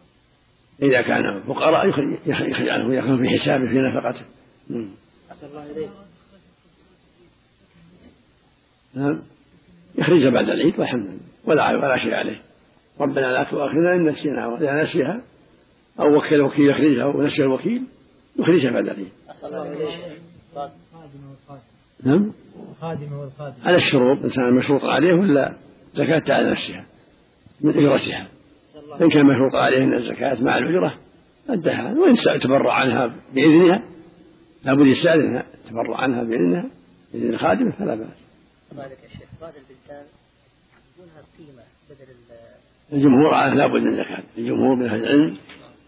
إذا 0.82 1.02
كان 1.02 1.42
فقراء 1.42 1.88
يخرج 2.26 2.68
عنهم 2.68 2.92
يكون 2.92 3.22
في 3.22 3.38
حسابه 3.38 3.68
في 3.68 3.82
نفقته. 3.82 4.24
الله 5.42 5.70
إليك 5.70 5.90
نعم. 8.98 9.22
يخرجها 9.98 10.30
بعد 10.30 10.50
العيد 10.50 10.78
والحمد 10.78 11.06
لله 11.06 11.18
ولا 11.44 11.76
ولا 11.76 11.96
شيء 11.96 12.14
عليه. 12.14 12.40
ربنا 13.00 13.32
لا 13.32 13.44
تؤاخذنا 13.44 13.94
إن 13.94 14.04
نسينا 14.04 14.46
وإذا 14.46 14.82
نسيها 14.82 15.20
أو 16.00 16.16
وكل 16.16 16.34
الوكيل 16.34 16.70
يخرجها 16.70 17.04
ونسي 17.04 17.42
الوكيل 17.42 17.82
يخرجها 18.38 18.70
بعد 18.70 18.88
العيد. 18.88 19.08
نعم. 22.04 22.32
الخادمة 22.70 23.20
والخادم 23.20 23.54
على 23.64 23.76
الشروط 23.76 24.24
إنسان 24.24 24.54
مشروط 24.54 24.84
عليه 24.84 25.14
ولا 25.14 25.52
زكاة 25.94 26.34
على 26.34 26.50
نفسها؟ 26.50 26.86
من 27.60 27.70
أجرتها. 27.70 28.28
إن 29.00 29.10
كان 29.10 29.26
مشروط 29.26 29.54
عليه 29.54 29.84
أن 29.84 29.92
الزكاة 29.92 30.42
مع 30.42 30.58
الأجرة 30.58 30.94
أدها. 31.48 31.94
وإن 31.94 32.40
تبرع 32.40 32.72
عنها 32.72 33.14
بإذنها 33.34 33.82
لابد 34.64 34.86
يستأذنها 34.86 35.46
تبرع 35.70 36.00
عنها 36.00 36.22
بإذنها 36.22 36.70
بإذن 37.12 37.34
الخادم 37.34 37.70
فلا 37.70 37.94
بأس. 37.94 38.27
ذلك 38.76 38.98
يا 39.02 39.08
شيخ 39.08 39.28
بعض 39.40 39.52
البلدان 39.56 40.06
دونها 40.98 41.22
قيمة 41.38 41.62
بدل 41.90 42.14
الجمهور 42.92 43.34
على 43.34 43.54
لابد 43.54 43.82
من 43.82 43.96
زكاة 43.96 44.22
الجمهور 44.38 44.76
من 44.76 44.88
أهل 44.88 45.00
العلم 45.00 45.38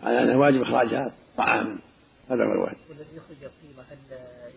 على 0.02 0.22
أنه 0.22 0.38
واجب 0.38 0.62
إخراجها 0.62 1.12
طعاما 1.36 1.78
هذا 2.30 2.44
هو 2.44 2.52
الواجب. 2.52 2.76
والذي 2.88 3.16
يخرج 3.16 3.36
القيمة 3.42 3.82
هل 3.82 3.98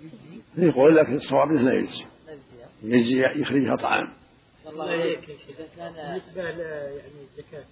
يجزي؟ 0.04 0.68
يقول 0.68 0.96
لك 0.96 1.10
الصواب 1.10 1.50
أنه 1.50 1.62
لا 1.62 1.74
يجزي. 1.74 2.06
لا 2.28 2.34
يجزي 2.96 3.20
يجزي 3.20 3.42
يخرجها 3.42 3.76
طعام. 3.76 4.14
الله 4.68 4.94
إليك 4.94 5.30
يا 5.30 5.38
شيخ 5.38 5.58
بالنسبة 5.78 6.44
يعني 6.44 7.22
الزكاة 7.32 7.64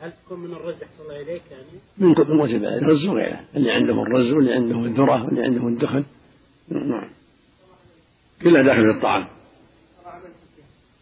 هل 0.00 0.12
تكون 0.12 0.40
من 0.40 0.52
الرز 0.52 0.82
أحسن 0.82 1.02
الله 1.02 1.22
إليك 1.22 1.42
يعني؟ 1.50 1.64
من 1.98 2.08
من 2.08 2.40
وجب 2.40 2.64
الرز 2.64 3.06
وغيره 3.06 3.40
اللي 3.56 3.70
عنده 3.70 4.02
الرز 4.02 4.32
واللي 4.32 4.52
عنده 4.52 4.78
الذرة 4.78 5.24
واللي 5.24 5.42
عنده 5.42 5.68
الدخن 5.68 6.04
نعم. 6.68 7.05
كلها 8.42 8.62
داخل 8.62 8.82
في 8.82 8.96
الطعام. 8.96 9.28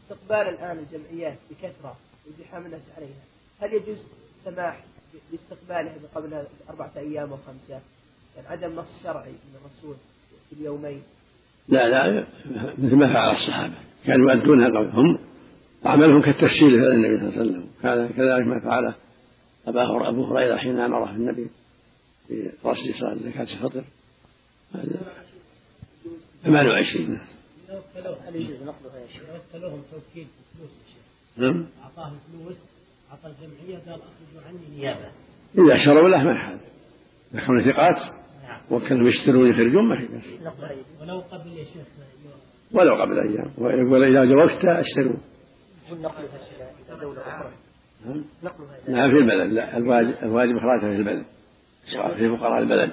استقبال 0.02 0.54
الآن 0.54 0.78
الجمعيات 0.78 1.38
بكثرة 1.50 1.96
وزحام 2.26 2.66
الناس 2.66 2.82
عليها. 2.96 3.24
هل 3.60 3.74
يجوز 3.74 3.98
سماح 4.44 4.84
باستقبالها 5.32 5.94
قبل 6.14 6.44
أربعة 6.70 6.92
أيام 6.96 7.30
أو 7.30 7.36
خمسة؟ 7.36 7.80
يعني 8.36 8.48
عدم 8.48 8.76
نص 8.76 9.02
شرعي 9.02 9.30
من 9.30 9.56
الرسول 9.60 9.96
في 10.50 10.56
اليومين. 10.56 11.02
لا 11.68 11.88
لا 11.88 12.26
مثل 12.78 12.96
ما 12.96 13.12
فعل 13.12 13.36
الصحابة. 13.36 13.74
كانوا 14.06 14.32
يؤدونها 14.32 14.68
قبل. 14.68 14.90
هم 14.90 15.18
عملهم 15.84 16.22
كالتفسير 16.22 16.68
لهذا 16.68 16.92
النبي 16.92 17.18
صلى 17.18 17.28
الله 17.28 17.40
عليه 17.40 17.50
وسلم. 17.50 17.66
كان 17.82 18.08
كذلك 18.08 18.46
ما 18.46 18.60
فعله 18.60 18.94
أبا 19.66 20.08
أبو 20.08 20.24
هريرة 20.24 20.56
حين 20.56 20.80
أمره 20.80 21.10
النبي 21.10 21.50
في 22.28 22.50
رصد 22.64 22.90
صلاة 23.00 23.14
زكاة 23.14 23.42
الفطر. 23.42 23.84
هذا 26.44 26.52
28 26.52 27.18
هل 28.26 28.36
يجوز 28.36 28.62
نقضها 28.62 28.98
يا 28.98 29.06
شيخ؟ 29.06 29.22
وكلوهم 29.22 29.82
توكيل 29.92 30.26
فلوس 30.58 30.70
يا 30.70 30.86
شيخ. 30.92 31.04
نعم. 31.36 31.66
أعطاهم 31.82 32.18
فلوس 32.32 32.56
أعطى 33.10 33.28
الجمعية 33.28 33.78
قال 33.78 34.00
أخرجوا 34.02 34.48
عني 34.48 34.76
نيابة. 34.76 35.10
إذا 35.58 35.84
شروا 35.84 36.08
له 36.08 36.22
ما 36.22 36.34
حال 36.34 36.58
إذا 37.34 37.40
كانوا 37.40 37.72
ثقات 37.72 38.14
وكانوا 38.70 39.08
يشترون 39.08 39.48
يخرجون 39.48 39.88
ما 39.88 40.20
في 40.20 40.38
ولو 41.00 41.20
قبل 41.20 41.52
يا 41.52 41.64
شيخ 41.64 41.86
ولو 42.72 42.94
قبل 42.94 43.18
أيام. 43.18 43.52
ويقول 43.58 44.04
إذا 44.04 44.24
جوزت 44.24 44.64
أشتروا. 44.64 45.16
نقلها 45.90 46.40
إلى 46.88 47.00
دولة 47.00 47.20
أخرى؟ 47.20 47.52
نعم. 48.06 48.24
نعم 48.88 49.10
في 49.10 49.18
البلد. 49.18 49.52
لا 49.52 49.76
الواجب 49.76 50.14
الواجب 50.22 50.56
إخراجها 50.56 50.90
في 50.90 50.96
البلد. 50.96 51.24
في 52.16 52.28
فقراء 52.28 52.58
البلد. 52.58 52.92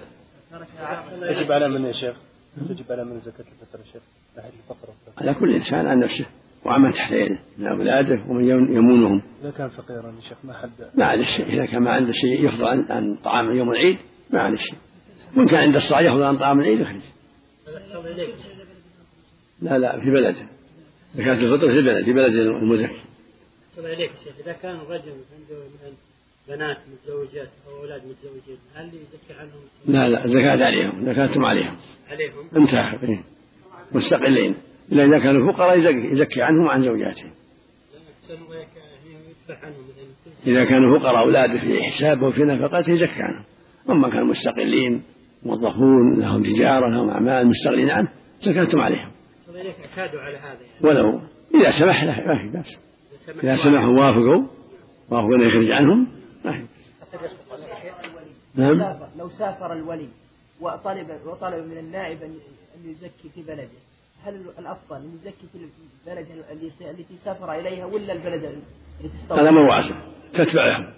يجب 1.21 1.51
على 1.51 1.69
من 1.69 1.85
يا 1.85 1.91
شيخ؟ 1.91 2.30
يجب 2.57 2.91
على 2.91 3.05
من 3.05 3.19
زكاة 3.19 3.45
الفطر 3.51 3.79
يا 3.79 3.91
شيخ؟ 3.93 4.01
أحد 4.39 4.51
الفقر 4.63 4.93
على 5.17 5.33
كل 5.33 5.55
إنسان 5.55 5.87
عن 5.87 5.99
نفسه 5.99 6.25
وعمن 6.65 6.93
تحت 6.93 7.11
يده 7.11 7.39
من 7.57 7.67
أولاده 7.67 8.25
ومن 8.27 8.45
يمونهم. 8.49 9.21
إذا 9.41 9.51
كان 9.51 9.69
فقيرا 9.69 10.13
يا 10.15 10.29
شيخ 10.29 10.37
ما 10.43 10.53
حد؟ 10.53 10.69
ما 10.95 11.05
عليه 11.05 11.25
شيء 11.25 11.45
إذا 11.53 11.65
كان 11.65 11.83
ما 11.83 11.91
عنده 11.91 12.11
شيء 12.11 12.45
يفضل 12.45 12.65
عن, 12.65 12.85
عن 12.89 13.15
طعام 13.15 13.55
يوم 13.55 13.71
العيد 13.71 13.97
ما 14.29 14.41
عليه 14.41 14.57
شيء 14.57 14.77
وإن 15.37 15.47
كان 15.47 15.59
عنده 15.59 15.77
الصاع 15.77 16.01
يفضل 16.01 16.23
عن 16.23 16.37
طعام 16.37 16.59
العيد 16.59 16.79
يخرج 16.79 17.01
لا 19.61 19.77
لا 19.77 19.99
في 19.99 20.11
بلده 20.11 20.47
زكاة 21.15 21.33
الفطر 21.33 21.67
في 21.67 21.79
البلد 21.79 22.05
في 22.05 22.13
بلد 22.13 22.33
المزكي 22.33 23.01
إليك 23.77 24.11
شيخ. 24.23 24.33
إذا 24.43 24.53
كان 24.53 24.75
الرجل 24.75 25.11
عنده 25.11 25.63
بنات 26.47 26.77
متزوجات 26.91 27.49
أو 27.67 27.81
أولاد 27.81 28.01
متزوجين 28.05 28.57
هل 28.75 28.85
يزكي 28.85 29.33
عنهم؟ 29.39 29.61
لا 29.87 30.09
لا 30.09 30.27
زكاة 30.27 30.65
عليهم 30.65 31.05
زكاتهم 31.05 31.45
عليهم 31.45 31.77
عليهم؟ 32.09 32.45
انتهى 32.55 33.09
إيه. 33.09 33.23
مستقلين 33.91 34.55
إلا 34.91 35.05
إذا 35.05 35.19
كانوا 35.19 35.51
فقراء 35.51 35.77
يزكي, 35.77 36.11
يزكي 36.11 36.41
عنهم 36.41 36.65
وعن 36.65 36.83
زوجاتهم 36.83 37.31
إذا 40.47 40.65
كانوا 40.65 40.99
فقراء 40.99 41.19
أولاده 41.19 41.59
في 41.59 41.83
حسابه 41.83 42.27
وفي 42.27 42.43
نفقته 42.43 42.91
يزكي 42.91 43.21
عنهم 43.21 43.43
أما 43.89 44.09
كانوا 44.09 44.27
مستقلين 44.27 45.03
موظفون 45.43 46.19
لهم 46.19 46.43
تجارة 46.43 46.89
لهم 46.89 47.09
أعمال 47.09 47.47
مستغنين 47.47 47.89
عنه 47.89 48.07
زكاتهم 48.41 48.81
عليهم 48.81 49.11
اعتادوا 49.91 50.21
على 50.21 50.37
هذا 50.37 50.59
يعني 50.61 50.87
ولو 50.87 51.19
إذا 51.55 51.71
سمح 51.79 52.03
له 52.03 52.11
ما 52.11 52.41
في 52.41 52.57
بأس 52.57 52.77
إذا. 53.43 53.55
سمحوا 53.63 53.99
وافقوا 53.99 54.47
وافقوا 55.09 55.35
أن 55.35 55.41
يخرج 55.41 55.71
عنهم 55.71 56.07
ما 56.45 56.67
نعم. 58.55 58.79
سافر, 58.79 59.07
لو 59.17 59.29
سافر 59.29 59.73
الولي 59.73 60.07
وطلب 60.61 61.19
وطلب 61.25 61.65
من 61.65 61.77
النائب 61.77 62.23
أن 62.23 62.35
أن 62.75 62.91
يزكي 62.91 63.29
في 63.35 63.41
بلده 63.41 63.67
هل 64.23 64.45
الأفضل 64.59 64.95
أن 64.95 65.15
يزكي 65.21 65.47
في 65.53 65.57
البلد 66.07 66.27
التي 66.81 67.15
سافر 67.25 67.53
إليها 67.59 67.85
ولا 67.85 68.13
البلد 68.13 68.43
التي؟ 68.43 69.33
هذا 69.33 69.51
مو 69.51 69.69
واسع 69.69 70.01
تتبعهم 70.33 70.93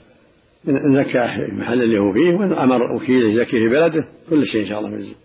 إن 0.67 0.95
زكى 1.03 1.11
في 1.27 1.45
المحل 1.51 1.81
اللي 1.81 1.99
هو 1.99 2.13
فيه 2.13 2.33
وإن 2.33 2.53
أمر 2.53 2.91
وكيل 2.95 3.29
يزكي 3.39 3.51
في 3.59 3.67
بلده 3.67 4.07
كل 4.29 4.47
شيء 4.47 4.63
إن 4.63 4.69
شاء 4.69 4.79
الله 4.79 4.89
في 4.89 4.95
الز- 4.95 5.15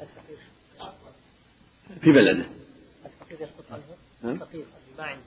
في 2.00 2.12
بلده. 2.12 2.44
الفقير 3.04 3.40
يسقط 3.40 3.64
عنه. 3.72 4.32
الفقير 4.34 4.64
ما 4.98 5.04
عنده 5.04 5.22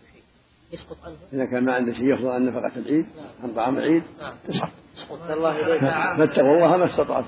يسقط 0.73 0.97
عنه. 1.03 1.15
إذا 1.34 1.45
كان 1.45 1.65
ما 1.65 1.73
عنده 1.73 1.93
شيء 1.93 2.03
يأخذ 2.03 2.27
عن 2.27 2.45
نفقة 2.45 2.71
العيد 2.77 3.05
عن 3.43 3.53
طعام 3.53 3.77
العيد 3.77 4.03
نعم. 4.19 4.34
تسقط. 4.47 4.69
يسقط. 4.97 5.31
الله 5.31 5.60
إليك. 5.67 5.81
فاتقوا 6.17 6.55
الله 6.55 6.77
ما 6.77 6.86
استطعتم 6.86 7.27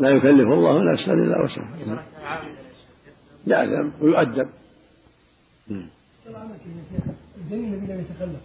لا 0.00 0.10
يكلف 0.10 0.46
الله 0.46 0.92
نفسا 0.92 1.12
إلا 1.12 1.44
وسعها. 1.44 2.04
يعلم 3.46 3.92
ويؤدب. 4.00 4.48
الذي 7.52 8.04
يتخلف 8.10 8.40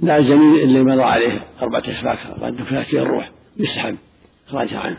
لا 0.00 0.16
الجميل 0.16 0.62
اللي 0.62 0.82
مضى 0.82 1.02
عليه 1.02 1.46
أربعة 1.62 1.80
أشفاك 1.80 2.18
قد 2.42 2.56
دفعت 2.56 2.86
فيه 2.86 3.02
الروح 3.02 3.30
يسحب 3.56 3.96
إخراجها 4.48 4.78
عنه. 4.78 4.98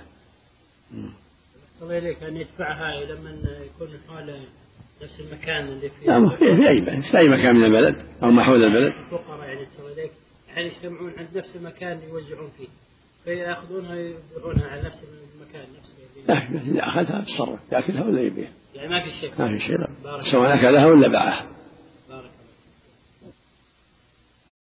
الله 1.81 1.97
إليك 1.97 2.23
أن 2.23 2.37
يدفعها 2.37 3.05
لما 3.05 3.29
يكون 3.65 3.89
حول 4.07 4.39
نفس 5.03 5.19
المكان 5.19 5.65
اللي 5.67 5.89
فيه. 5.89 6.07
نعم 6.07 6.29
في 6.29 6.69
أي 6.69 7.01
في 7.01 7.17
أي 7.17 7.29
مكان 7.29 7.55
من 7.55 7.65
البلد 7.65 7.95
أو 8.23 8.31
ما 8.31 8.43
حول 8.43 8.63
البلد. 8.63 8.93
الفقراء 8.93 9.47
يعني 9.47 9.67
إليك 9.93 10.11
يعني 10.55 10.67
يجتمعون 10.67 11.13
عند 11.17 11.37
نفس 11.37 11.55
المكان 11.55 11.99
يوزعون 12.09 12.49
فيه. 12.57 12.67
فيأخذونها 13.25 13.95
يبيعونها 13.95 14.67
على 14.67 14.81
نفس 14.81 15.03
المكان 15.03 15.65
نفسه. 15.79 15.97
اللي 16.59 16.73
لا 16.73 16.81
إذا 16.81 16.87
أخذها 16.87 17.21
تصرف. 17.21 17.59
يأكلها 17.71 18.03
ولا 18.03 18.21
يبيع. 18.21 18.47
يعني 18.75 18.89
ما 18.89 19.03
في 19.03 19.11
شيء. 19.11 19.31
ما 19.39 19.57
في 19.57 19.65
شيء. 19.65 19.77
سواء 20.31 20.55
أكلها 20.55 20.85
ولا 20.85 21.07
باعها. 21.07 21.45